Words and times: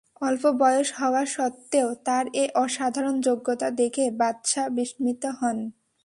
অল্প 0.21 0.43
বয়স 0.61 0.89
হওয়া 0.99 1.23
সত্ত্বেও 1.27 1.89
তাঁর 2.05 2.25
এ 2.33 2.43
অসাধারণ 2.55 3.15
যোগ্যতা 3.21 3.67
দেখে 3.79 4.05
বাদশাহ 4.19 4.65
বিস্মিত 4.77 5.23
হন। 5.39 5.57